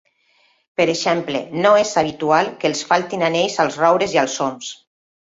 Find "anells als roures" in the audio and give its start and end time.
3.31-4.21